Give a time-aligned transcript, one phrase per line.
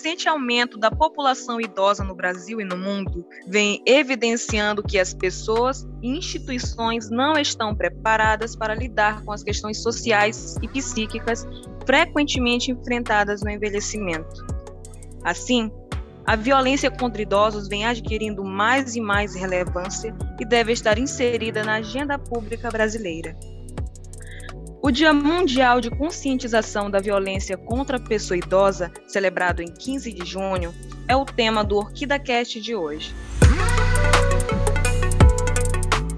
[0.00, 5.86] crescente aumento da população idosa no Brasil e no mundo vem evidenciando que as pessoas
[6.00, 11.46] e instituições não estão preparadas para lidar com as questões sociais e psíquicas
[11.84, 14.46] frequentemente enfrentadas no envelhecimento.
[15.22, 15.70] Assim,
[16.26, 21.74] a violência contra idosos vem adquirindo mais e mais relevância e deve estar inserida na
[21.74, 23.36] agenda pública brasileira.
[24.82, 30.24] O Dia Mundial de Conscientização da Violência contra a Pessoa Idosa, celebrado em 15 de
[30.24, 30.74] junho,
[31.06, 33.14] é o tema do OrquidaCast de hoje.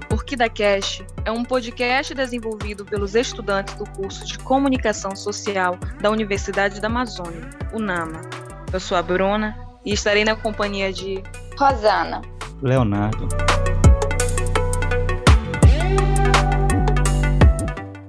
[0.09, 6.87] OrquidaCast é um podcast desenvolvido pelos estudantes do curso de Comunicação Social da Universidade da
[6.87, 8.21] Amazônia, UNAMA.
[8.71, 11.21] Eu sou a Bruna e estarei na companhia de
[11.59, 12.21] Rosana,
[12.61, 13.27] Leonardo.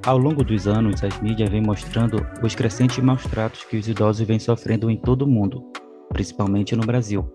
[0.06, 4.38] Ao longo dos anos, as mídias vêm mostrando os crescentes maus-tratos que os idosos vêm
[4.38, 5.64] sofrendo em todo o mundo,
[6.10, 7.26] principalmente no Brasil.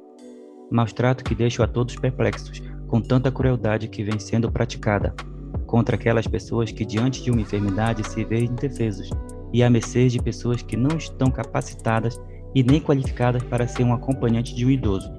[0.70, 5.16] Maus-trato que deixam a todos perplexos com tanta crueldade que vem sendo praticada
[5.66, 9.10] contra aquelas pessoas que, diante de uma enfermidade, se veem indefesos
[9.52, 12.22] e à mercê de pessoas que não estão capacitadas
[12.54, 15.12] e nem qualificadas para ser um acompanhante de um idoso.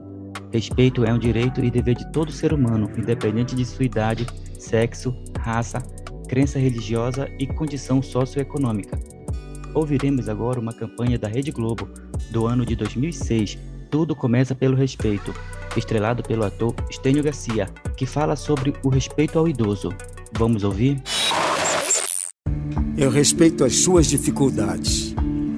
[0.53, 4.25] Respeito é um direito e dever de todo ser humano, independente de sua idade,
[4.57, 5.83] sexo, raça,
[6.31, 8.97] crença religiosa e condição socioeconômica.
[9.75, 11.89] Ouviremos agora uma campanha da Rede Globo
[12.31, 13.59] do ano de 2006,
[13.91, 15.35] Tudo Começa pelo Respeito,
[15.77, 19.93] estrelado pelo ator Estênio Garcia, que fala sobre o respeito ao idoso.
[20.39, 21.03] Vamos ouvir?
[22.97, 25.13] Eu respeito as suas dificuldades.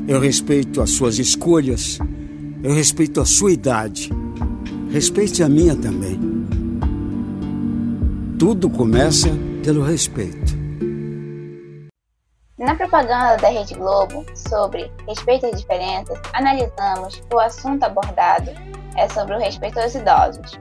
[0.09, 1.98] Eu respeito as suas escolhas.
[2.62, 4.09] Eu respeito a sua idade.
[4.91, 6.19] Respeite a minha também.
[8.39, 9.28] Tudo começa
[9.62, 10.61] pelo respeito.
[12.92, 18.50] Propaganda da Rede Globo sobre respeito às diferenças, analisamos que o assunto abordado
[18.98, 20.60] é sobre o respeito aos idosos.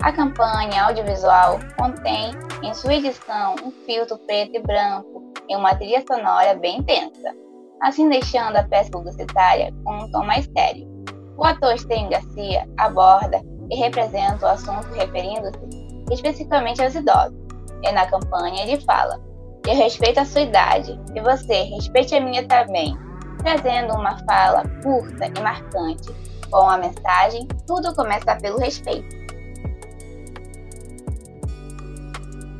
[0.00, 2.30] A campanha audiovisual contém
[2.62, 7.34] em sua edição um filtro preto e branco e uma trilha sonora bem intensa,
[7.82, 10.88] assim deixando a peça publicitária com um tom mais sério.
[11.36, 17.36] O ator Sten Garcia aborda e representa o assunto referindo-se especificamente aos idosos,
[17.82, 19.27] e na campanha ele fala
[19.68, 22.96] eu respeito a sua idade e você respeite a minha também,
[23.38, 26.08] trazendo uma fala curta e marcante.
[26.50, 29.18] Com a mensagem, tudo começa pelo respeito.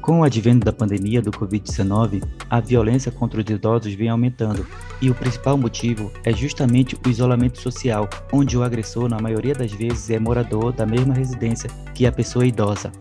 [0.02, 4.66] Com o advento da pandemia do Covid-19, a violência contra os idosos vem aumentando,
[5.00, 9.72] e o principal motivo é justamente o isolamento social, onde o agressor, na maioria das
[9.72, 12.92] vezes, é morador da mesma residência que a pessoa idosa.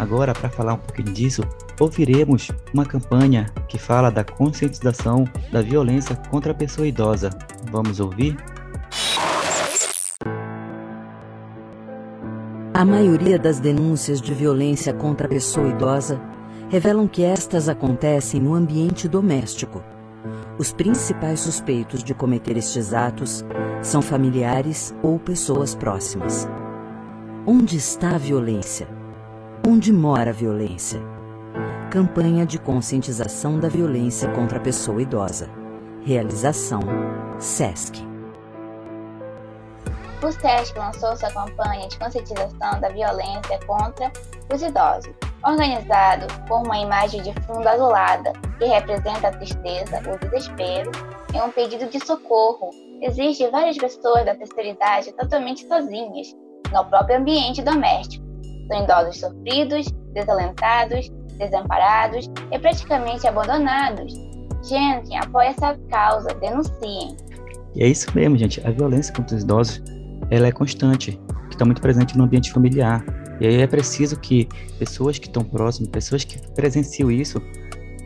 [0.00, 1.42] Agora, para falar um pouquinho disso,
[1.78, 7.28] ouviremos uma campanha que fala da conscientização da violência contra a pessoa idosa.
[7.70, 8.34] Vamos ouvir?
[12.72, 16.18] A maioria das denúncias de violência contra a pessoa idosa
[16.70, 19.82] revelam que estas acontecem no ambiente doméstico.
[20.58, 23.44] Os principais suspeitos de cometer estes atos
[23.82, 26.48] são familiares ou pessoas próximas.
[27.46, 28.99] Onde está a violência?
[29.66, 30.98] Onde mora a violência?
[31.90, 35.50] Campanha de conscientização da violência contra a pessoa idosa.
[36.02, 36.80] Realização:
[37.38, 37.98] SESC.
[40.22, 44.10] O SESC lançou sua campanha de conscientização da violência contra
[44.50, 45.12] os idosos,
[45.44, 50.90] organizado com uma imagem de fundo azulada que representa a tristeza, o desespero
[51.34, 52.70] e um pedido de socorro.
[53.02, 56.34] Existem várias pessoas da terceira idade totalmente sozinhas
[56.72, 58.29] no próprio ambiente doméstico
[58.70, 64.12] são idosos sofridos, desalentados, desamparados e praticamente abandonados.
[64.62, 67.16] Gente, apoie essa causa, denunciem.
[67.74, 68.64] E é isso mesmo, gente.
[68.66, 69.82] A violência contra os idosos,
[70.30, 71.20] ela é constante,
[71.50, 73.04] está muito presente no ambiente familiar.
[73.40, 74.46] E aí é preciso que
[74.78, 77.42] pessoas que estão próximas, pessoas que presenciam isso,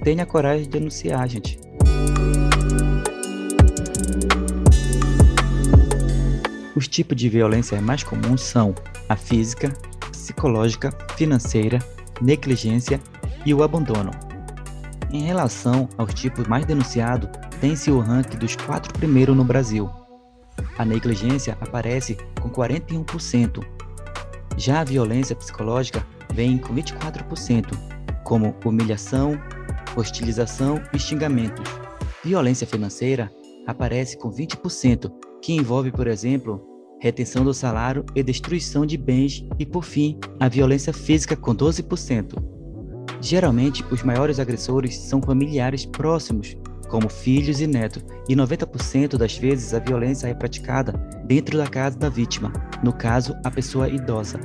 [0.02, 1.58] tenham a coragem de denunciar, gente.
[6.76, 8.74] Os tipos de violência mais comuns são
[9.08, 9.72] a física,
[10.24, 11.78] psicológica, financeira,
[12.20, 12.98] negligência
[13.44, 14.10] e o abandono.
[15.10, 17.28] Em relação aos tipos mais denunciados,
[17.60, 19.90] tem-se o ranking dos quatro primeiros no Brasil.
[20.78, 23.62] A negligência aparece com 41%.
[24.56, 27.76] Já a violência psicológica vem com 24%,
[28.24, 29.38] como humilhação,
[29.94, 31.70] hostilização e xingamentos.
[32.24, 33.30] Violência financeira
[33.66, 35.12] aparece com 20%,
[35.42, 36.73] que envolve, por exemplo,
[37.04, 42.42] retenção do salário e destruição de bens e, por fim, a violência física com 12%.
[43.20, 46.56] Geralmente, os maiores agressores são familiares próximos,
[46.88, 50.92] como filhos e netos, e 90% das vezes a violência é praticada
[51.26, 52.50] dentro da casa da vítima,
[52.82, 54.40] no caso, a pessoa idosa.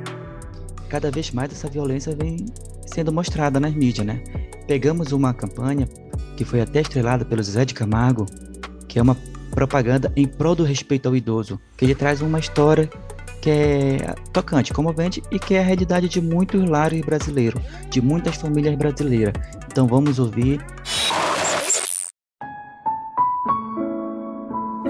[0.90, 2.46] Cada vez mais essa violência vem
[2.86, 4.22] sendo mostrada nas mídias, né?
[4.68, 5.88] Pegamos uma campanha
[6.36, 8.26] que foi até estrelada pelo Zé de Camargo,
[8.86, 9.16] que é uma
[9.50, 12.90] propaganda em prol do respeito ao idoso, que ele traz uma história
[13.42, 18.36] que é tocante, comovente e que é a realidade de muitos lares brasileiros, de muitas
[18.36, 19.34] famílias brasileiras.
[19.68, 20.64] Então vamos ouvir.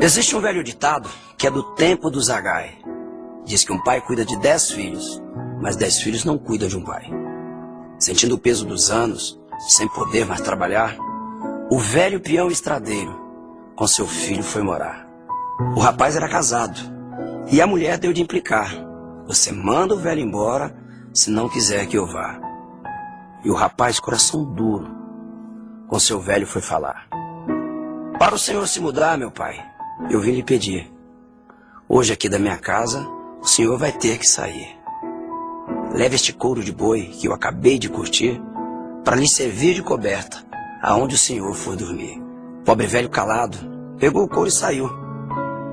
[0.01, 2.77] Existe um velho ditado que é do tempo do Zagai.
[3.45, 5.21] Diz que um pai cuida de dez filhos,
[5.61, 7.05] mas dez filhos não cuidam de um pai.
[7.99, 10.95] Sentindo o peso dos anos, sem poder mais trabalhar,
[11.69, 13.18] o velho peão estradeiro
[13.79, 15.07] com seu filho foi morar.
[15.73, 16.77] O rapaz era casado
[17.49, 18.75] e a mulher deu de implicar:
[19.25, 20.75] Você manda o velho embora
[21.13, 22.41] se não quiser que eu vá.
[23.41, 24.85] E o rapaz, coração duro,
[25.87, 27.07] com seu velho foi falar:
[28.19, 29.57] Para o senhor se mudar, meu pai,
[30.09, 30.91] eu vim lhe pedir.
[31.87, 33.07] Hoje aqui da minha casa,
[33.41, 34.77] o senhor vai ter que sair.
[35.93, 38.41] Leve este couro de boi que eu acabei de curtir
[39.05, 40.43] para lhe servir de coberta
[40.83, 42.28] aonde o senhor for dormir.
[42.69, 43.57] Pobre velho calado
[43.97, 44.87] pegou o couro e saiu.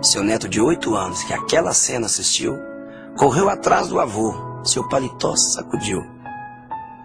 [0.01, 2.57] Seu neto de oito anos, que aquela cena assistiu,
[3.19, 4.35] correu atrás do avô,
[4.65, 6.03] seu paletó sacudiu.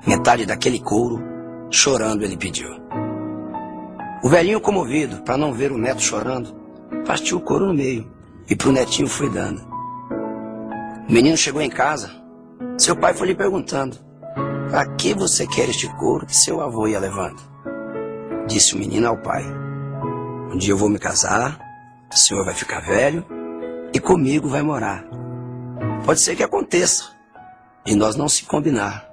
[0.08, 1.22] Metade daquele couro,
[1.70, 2.70] chorando, ele pediu.
[4.24, 6.56] O velhinho, comovido, para não ver o neto chorando,
[7.06, 8.10] partiu o couro no meio
[8.50, 9.62] e pro netinho foi dando.
[11.06, 12.10] O menino chegou em casa,
[12.78, 13.98] seu pai foi lhe perguntando:
[14.70, 17.42] Para que você quer este couro que seu avô ia levando?
[18.48, 19.44] Disse o menino ao pai:
[20.52, 21.72] Um dia eu vou me casar
[22.14, 23.26] o senhor vai ficar velho
[23.94, 25.06] e comigo vai morar.
[26.06, 27.06] Pode ser que aconteça
[27.86, 29.08] de nós não se combinar.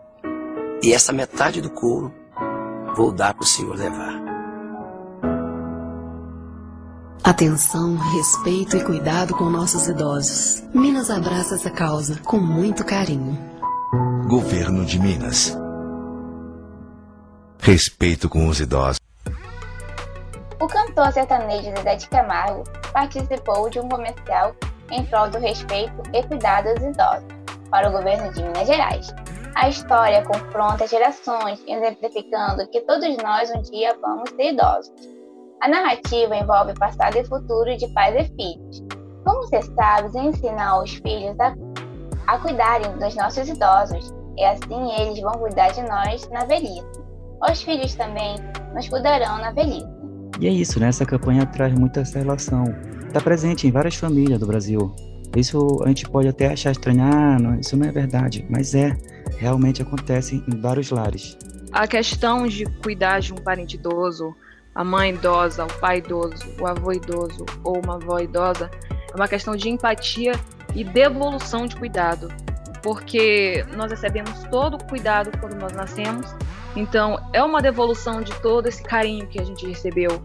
[0.82, 2.12] E essa metade do couro
[2.96, 4.19] vou dar para o senhor levar.
[7.23, 10.62] Atenção, respeito e cuidado com nossos idosos.
[10.75, 13.38] Minas abraça essa causa com muito carinho.
[14.26, 15.56] Governo de Minas.
[17.61, 18.98] Respeito com os idosos.
[20.99, 24.53] Cantor sertanejo Zé de Camargo participou de um comercial
[24.91, 27.29] em prol do respeito e cuidado aos idosos
[27.71, 29.15] para o governo de Minas Gerais.
[29.55, 34.93] A história confronta gerações, exemplificando que todos nós um dia vamos ser idosos.
[35.61, 38.83] A narrativa envolve passado e futuro de pais e filhos.
[39.25, 41.55] Como ser sábios e ensinar os filhos a,
[42.27, 46.91] a cuidarem dos nossos idosos, e assim eles vão cuidar de nós na velhice.
[47.49, 48.35] Os filhos também
[48.75, 49.98] nos cuidarão na velhice.
[50.40, 50.88] E é isso, né?
[50.88, 52.64] Essa campanha traz muita essa relação.
[53.06, 54.94] Está presente em várias famílias do Brasil.
[55.37, 58.96] Isso a gente pode até achar estranho, ah, não, isso não é verdade, mas é,
[59.38, 61.37] realmente acontece em vários lares.
[61.73, 64.35] A questão de cuidar de um parente idoso,
[64.75, 68.70] a mãe idosa, o pai idoso, o avô idoso ou uma avó idosa,
[69.12, 70.32] é uma questão de empatia
[70.75, 72.29] e devolução de cuidado,
[72.82, 76.34] porque nós recebemos todo o cuidado quando nós nascemos
[76.79, 80.23] então, é uma devolução de todo esse carinho que a gente recebeu.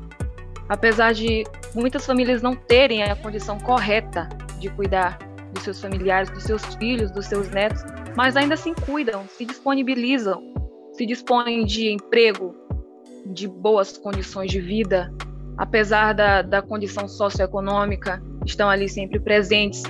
[0.70, 4.30] Apesar de muitas famílias não terem a condição correta
[4.60, 5.18] de cuidar
[5.52, 7.84] dos seus familiares, dos seus filhos, dos seus netos,
[8.16, 10.54] mas ainda assim cuidam, se disponibilizam,
[10.94, 12.56] se dispõem de emprego,
[13.26, 15.12] de boas condições de vida,
[15.58, 19.82] apesar da, da condição socioeconômica, estão ali sempre presentes,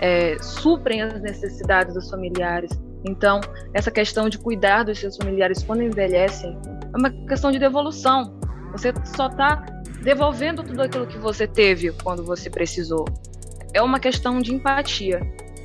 [0.00, 2.70] é, suprem as necessidades dos familiares.
[3.04, 3.40] Então,
[3.72, 6.58] essa questão de cuidar dos seus familiares quando envelhecem
[6.92, 8.38] é uma questão de devolução.
[8.72, 9.64] Você só está
[10.02, 13.04] devolvendo tudo aquilo que você teve quando você precisou.
[13.72, 15.20] É uma questão de empatia.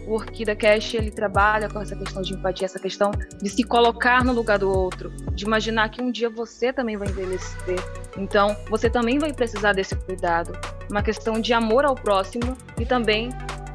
[0.07, 3.11] O Orquídea Cash ele trabalha com essa questão de empatia, essa questão
[3.41, 7.07] de se colocar no lugar do outro, de imaginar que um dia você também vai
[7.07, 7.79] envelhecer.
[8.17, 10.51] Então, você também vai precisar desse cuidado.
[10.91, 13.29] Uma questão de amor ao próximo e também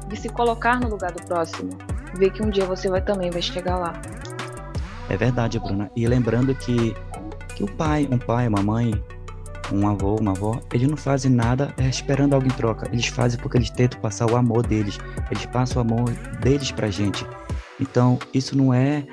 [0.07, 1.71] de se colocar no lugar do próximo
[2.15, 3.93] ver que um dia você vai também vai chegar lá.
[5.09, 5.89] É verdade, Bruna.
[5.95, 6.93] E lembrando que
[7.55, 8.93] que o pai, um pai, uma mãe,
[9.73, 12.87] um avô, uma avó, eles não fazem nada esperando algo em troca.
[12.91, 14.97] Eles fazem porque eles tentam passar o amor deles.
[15.29, 16.09] Eles passam o amor
[16.41, 17.25] deles pra gente.
[17.79, 19.05] Então, isso não é.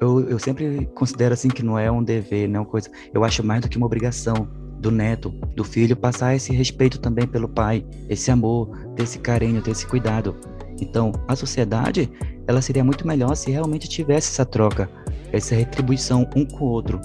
[0.00, 2.90] Eu, eu sempre considero assim que não é um dever, não é uma coisa.
[3.14, 4.48] Eu acho mais do que uma obrigação
[4.80, 9.62] do neto, do filho, passar esse respeito também pelo pai, esse amor, ter esse carinho,
[9.62, 10.36] ter esse cuidado.
[10.80, 12.10] Então, a sociedade,
[12.46, 14.88] ela seria muito melhor se realmente tivesse essa troca,
[15.32, 17.00] essa retribuição um com o outro.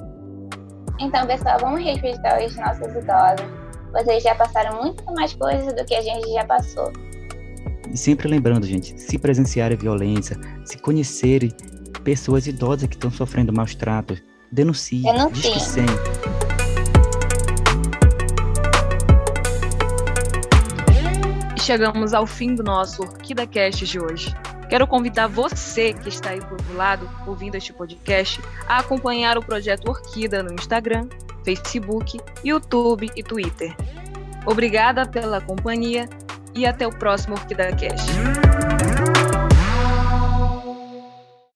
[0.99, 3.45] Então, pessoal, vamos respeitar os nossos idosos.
[3.91, 6.91] Vocês já passaram muito mais coisas do que a gente já passou.
[7.91, 11.51] E sempre lembrando, gente, se presenciarem violência, se conhecerem
[12.03, 15.41] pessoas idosas que estão sofrendo maus tratos, denuncie, denuncie.
[15.41, 15.85] diz que sim.
[21.67, 24.33] chegamos ao fim do nosso Orquídea Cast de hoje.
[24.69, 29.89] Quero convidar você que está aí outro lado, ouvindo este podcast, a acompanhar o projeto
[29.89, 31.07] Orquídea no Instagram,
[31.43, 33.73] Facebook, YouTube e Twitter.
[34.45, 36.09] Obrigada pela companhia
[36.53, 38.96] e até o próximo Orquídea Cast.